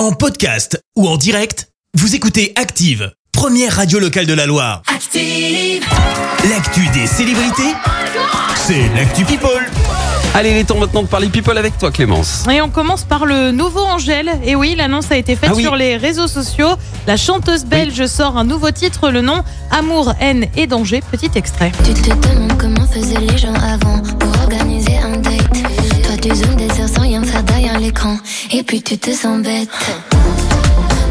[0.00, 4.80] En podcast ou en direct, vous écoutez Active, première radio locale de la Loire.
[4.86, 5.84] Active.
[6.48, 7.74] L'actu des célébrités,
[8.56, 9.68] c'est l'actu People.
[10.32, 12.44] Allez, il est temps maintenant de parler people avec toi, Clémence.
[12.50, 14.30] Et on commence par le nouveau Angèle.
[14.42, 15.62] Et oui, l'annonce a été faite Ah oui.
[15.64, 16.70] sur les réseaux sociaux.
[17.06, 21.02] La chanteuse belge sort un nouveau titre, le nom Amour, haine et danger.
[21.10, 21.72] Petit extrait.
[21.84, 23.09] Tu te demandes comment faisaient
[27.90, 28.16] l'écran.
[28.52, 29.68] Et puis tu te sens bête.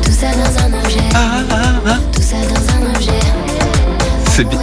[0.02, 1.00] Tout ça dans un objet.
[2.14, 3.12] Tout ça dans un objet.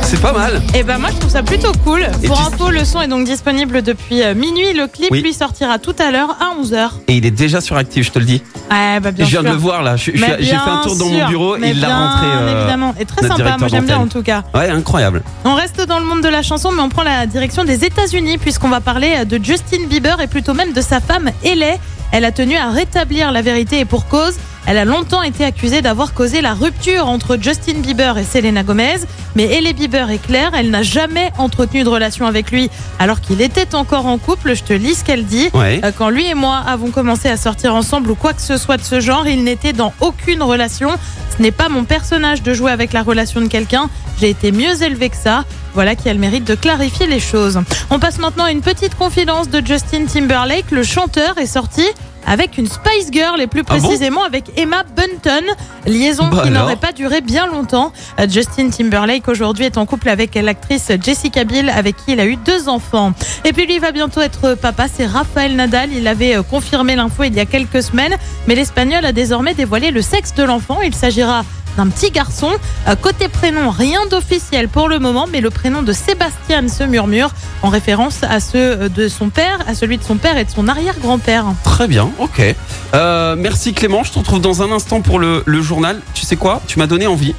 [0.05, 0.63] C'est pas mal.
[0.75, 2.09] Et ben moi je trouve ça plutôt cool.
[2.23, 4.73] Et Pour tu- info, le son est donc disponible depuis euh, minuit.
[4.73, 5.21] Le clip Oui.
[5.21, 6.89] lui sortira tout à l'heure à 11h.
[7.09, 8.43] Et il est déjà sur Active, je te le dis.
[8.71, 9.51] Ouais, bah bien je viens sûr.
[9.51, 9.97] de le voir là.
[9.97, 11.19] J'ai fait un tour dans sûr.
[11.19, 12.27] mon bureau Mais et il l'a rentré.
[12.27, 12.95] euh, évidemment.
[12.99, 14.45] Et très sympa, moi j'aime bien en tout cas.
[14.55, 15.23] Ouais, incroyable.
[15.45, 18.39] On reste dans le monde de la chanson, mais on prend la direction des États-Unis
[18.39, 21.79] puisqu'on va parler de Justin Bieber et plutôt même de sa femme Hailey.
[22.13, 24.37] Elle a tenu à rétablir la vérité et pour cause.
[24.67, 28.97] Elle a longtemps été accusée d'avoir causé la rupture entre Justin Bieber et Selena Gomez.
[29.37, 33.41] Mais Hailey Bieber est claire, elle n'a jamais entretenu de relation avec lui alors qu'il
[33.43, 34.55] était encore en couple.
[34.57, 35.51] Je te lis ce qu'elle dit.
[35.55, 35.81] Ouais.
[35.85, 38.77] Euh, Quand lui et moi avons commencé à sortir ensemble ou quoi que ce soit
[38.77, 40.91] de ce genre, il n'était dans aucune relation.
[41.37, 43.89] Ce n'est pas mon personnage de jouer avec la relation de quelqu'un.
[44.21, 45.45] J'ai été mieux élevée que ça.
[45.75, 47.61] Voilà qui a le mérite de clarifier les choses.
[47.91, 50.71] On passe maintenant à une petite confidence de Justin Timberlake.
[50.71, 51.83] Le chanteur est sorti
[52.27, 55.45] avec une Spice Girl et plus Ah bon précisément avec Emma Bunton.
[55.87, 57.93] Liaison Bah qui n'aurait pas duré bien longtemps.
[58.19, 62.27] Euh, Justin Timberlake aujourd'hui est en couple avec l'actrice Jessica Biel avec qui il a
[62.27, 63.13] eu deux enfants.
[63.45, 65.93] Et puis lui va bientôt être papa, c'est Rafael Nadal.
[65.93, 68.17] Il avait euh, confirmé l'info il y a quelques semaines,
[68.47, 70.79] mais l'Espagnol a désormais dévoilé le sexe de l'enfant.
[70.83, 71.45] Il s'agira
[71.77, 72.51] d'un petit garçon.
[72.89, 77.31] Euh, Côté prénom, rien d'officiel pour le moment, mais le prénom de Sébastien se murmure
[77.63, 80.69] en référence à ceux de son père, à celui de son père et de son
[80.69, 81.47] arrière-grand-père.
[81.65, 82.43] Très bien, ok.
[82.95, 86.01] Euh, merci Clément, je te retrouve dans un instant pour le journal.
[86.15, 86.63] Tu sais quoi?
[86.67, 87.35] Tu m'as donné envie.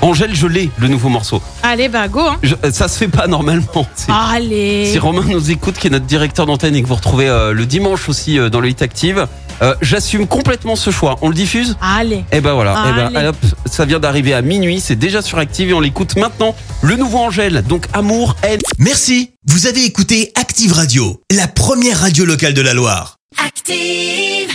[0.00, 1.40] Angèle, je l'ai, le nouveau morceau.
[1.62, 2.38] Allez, bah go hein.
[2.42, 3.86] Je- ça se fait pas normalement.
[3.94, 4.86] C'est- Allez.
[4.90, 7.66] Si Romain nous écoute, qui est notre directeur d'antenne et que vous retrouvez euh, le
[7.66, 9.28] dimanche aussi euh, dans le Hit Active,
[9.62, 11.18] euh, j'assume complètement ce choix.
[11.22, 11.76] On le diffuse?
[11.80, 12.24] Allez.
[12.32, 13.16] Et ben voilà, eh ben, Allez.
[13.16, 13.36] allez, hop,
[13.66, 16.56] ça vient d'arriver à minuit, c'est déjà sur Active et on l'écoute maintenant.
[16.82, 18.60] Le nouveau Angèle, donc amour, haine.
[18.78, 23.18] Merci, vous avez écouté Active Radio, la première radio locale de la Loire.
[23.44, 24.50] Active.